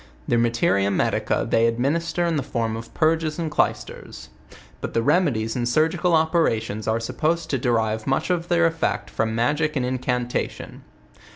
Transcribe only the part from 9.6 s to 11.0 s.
and incantation.